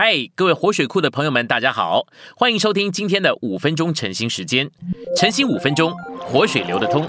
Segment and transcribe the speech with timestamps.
[0.00, 2.06] 嗨，各位活水库的朋友们，大家好，
[2.36, 4.70] 欢迎收听今天的五分钟晨兴时间。
[5.16, 7.04] 晨兴五分钟，活水流得通。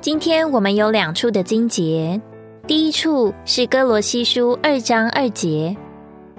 [0.00, 2.20] 今天我们有两处的经节，
[2.68, 5.76] 第一处是哥罗西书二章二节，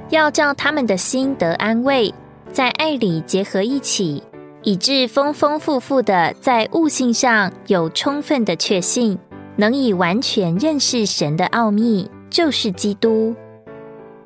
[0.09, 2.13] 要叫他们的心得安慰，
[2.49, 4.23] 在爱里结合一起，
[4.63, 9.19] 以致丰丰富富的在悟性上有充分的确信，
[9.57, 12.09] 能以完全认识神的奥秘。
[12.31, 13.35] 就是基督。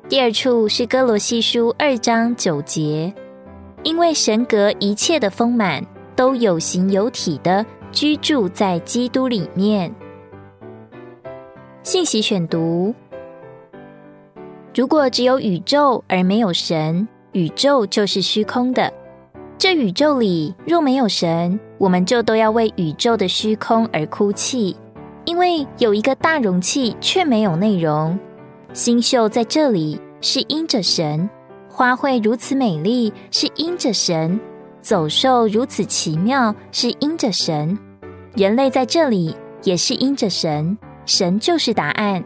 [0.08, 3.12] 第二处是哥罗西书二章九节，
[3.82, 9.92] 因为神格一切的丰满都有形有体的居住在基督里面。
[11.82, 12.94] 信息选读：
[14.72, 18.92] 如果只有宇宙而没有神，宇宙就是虚空的。
[19.58, 24.76] 这宇宙里若没有神，我们就都要为宇宙的虚空而哭泣。
[25.26, 28.18] 因为有一个大容器却没有内容，
[28.72, 31.28] 星宿在这里是因着神，
[31.68, 34.40] 花卉如此美丽是因着神，
[34.80, 37.76] 走兽如此奇妙是因着神，
[38.36, 42.24] 人类在这里也是因着神，神就是答案。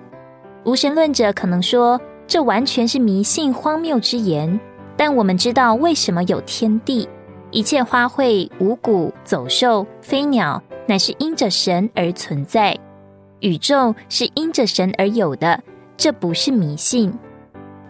[0.64, 4.60] 无神论者可能说这完全是迷信荒谬之言，
[4.94, 7.08] 但我们知道为什么有天地，
[7.50, 12.78] 一切花卉、五谷、走兽、飞鸟，乃是因着神而存在。
[13.40, 15.60] 宇宙是因着神而有的，
[15.96, 17.12] 这不是迷信。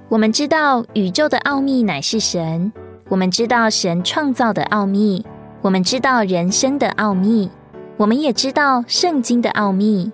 [0.09, 2.73] 我们知道宇宙的奥秘乃是神，
[3.09, 5.25] 我们知道神创造的奥秘，
[5.63, 7.49] 我们知道人生的奥秘，
[7.97, 10.11] 我们也知道圣经的奥秘。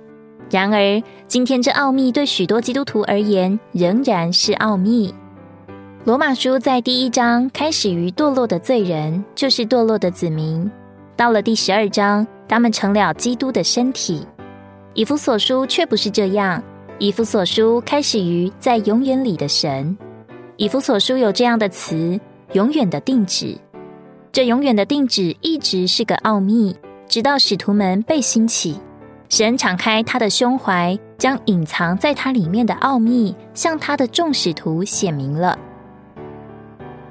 [0.51, 5.15] 然而，今天这奥秘对许多基督徒而言仍然是奥秘。
[6.05, 10.71] 罗马书在第一章开始于堕落的罪人，就是堕落的子民；
[11.17, 14.25] 到了第十二章，他们成了基督的身体。
[14.97, 16.61] 以弗所书却不是这样。
[16.99, 19.95] 以弗所书开始于在永远里的神。
[20.57, 22.19] 以弗所书有这样的词：
[22.55, 23.59] 永远的定旨。
[24.33, 26.75] 这永远的定旨一直是个奥秘，
[27.07, 28.81] 直到使徒们被兴起，
[29.29, 35.59] 神敞开他的胸怀，将隐藏在他里面的奥秘向他的众使徒显明了。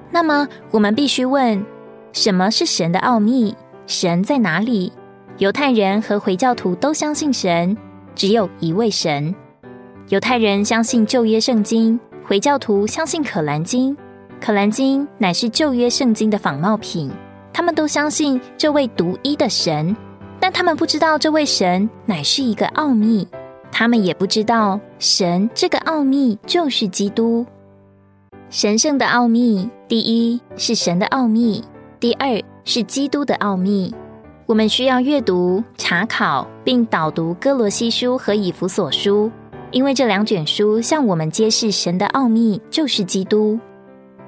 [0.09, 1.63] 那么，我们必须问：
[2.13, 3.55] 什么是神的奥秘？
[3.85, 4.91] 神在哪里？
[5.37, 7.75] 犹太人和回教徒都相信神，
[8.15, 9.35] 只有一位神。
[10.07, 13.95] 犹太人相信旧约圣经，回教徒相信可兰经。
[14.39, 17.11] 可兰经乃是旧约圣经的仿冒品。
[17.51, 19.93] 他们都相信这位独一的神，
[20.39, 23.27] 但他们不知道这位神乃是一个奥秘。
[23.73, 27.45] 他们也不知道神这个奥秘就是基督。
[28.49, 31.61] 神圣的奥秘，第一是神的奥秘，
[31.99, 33.93] 第二是基督的奥秘。
[34.47, 39.31] 我们需要阅读、查考并导读哥罗西书和以弗所书，
[39.71, 43.59] 因为这两卷书向我们揭示神的奥秘就是基督。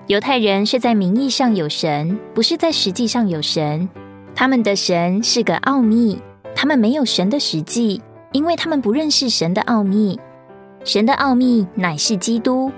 [0.07, 3.87] 犹太人是在名义上有神，不是在实际上有神。
[4.33, 6.19] 他们的神是个奥秘，
[6.55, 8.01] 他们没有神的实际，
[8.31, 10.19] 因为他们不认识神的奥秘。
[10.83, 12.71] 神的奥秘乃是基督。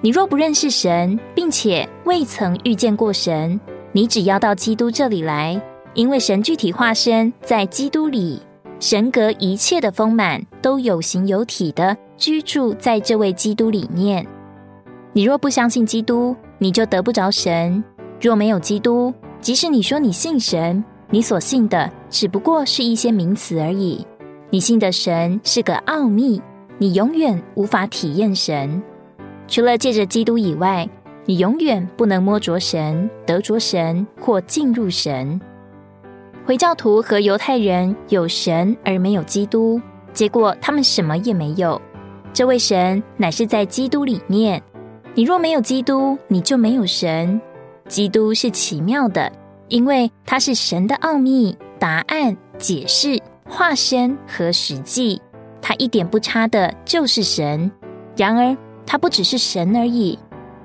[0.00, 3.60] 你若不认识神，并且未曾遇见过神，
[3.92, 5.62] 你只要到基督这里来。
[5.94, 8.40] 因为神具体化身在基督里，
[8.80, 14.26] 神格一切的丰满都有形有体的居住在这位基督里面。
[15.12, 17.82] 你若不相信基督，你就得不着神。
[18.20, 24.06] 若没有基督，即使你说你信神，你所信的只不过是一些名词而已。
[24.48, 26.40] 你信的神是个奥秘，
[26.78, 28.82] 你永远无法体验神。
[29.46, 30.88] 除了借着基督以外，
[31.26, 35.38] 你永远不能摸着神、得着神或进入神。
[36.44, 39.80] 回教徒和犹太人有神而没有基督，
[40.12, 41.80] 结果他们什么也没有。
[42.32, 44.60] 这位神乃是在基督里面。
[45.14, 47.40] 你若没有基督，你就没有神。
[47.86, 49.30] 基督是奇妙的，
[49.68, 55.20] 因为他是神的奥秘、答案、解释、化身和实际。
[55.60, 57.70] 他一点不差的就是神。
[58.16, 60.18] 然而，他不只是神而已，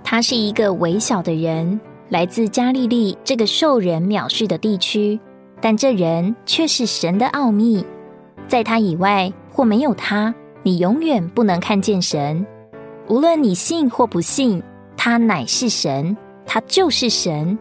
[0.04, 5.20] 他是一个微小的人，来自加利利这个受人藐视的地区。
[5.60, 7.86] 但这人却是神的奥秘，
[8.48, 10.34] 在他以外或没有他，
[10.64, 12.46] 你永远不能看见神。
[13.08, 14.62] 无论你信或不信，
[14.96, 16.16] 他乃是神，
[16.46, 17.58] 他就是神。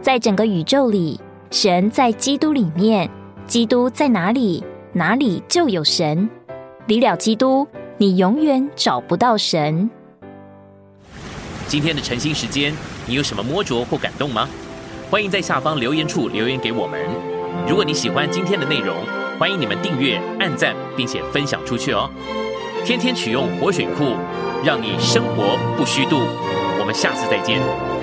[0.00, 1.20] 在整个宇宙里，
[1.50, 3.10] 神在基督里面，
[3.46, 4.62] 基督在哪里，
[4.92, 6.28] 哪里就有神。
[6.86, 7.66] 离了基督，
[7.98, 9.90] 你永远找不到神。
[11.66, 12.72] 今天的晨兴时间，
[13.06, 14.48] 你有什么摸着或感动吗？
[15.10, 17.00] 欢迎在下方留言处留言给我们。
[17.68, 18.96] 如果你喜欢今天的内容
[19.38, 22.10] 欢迎你们订阅按赞并且分享出去哦。
[22.84, 24.16] 天天取用活水库
[24.64, 26.20] 让你生活不虚度。
[26.78, 27.99] 我们下次再见。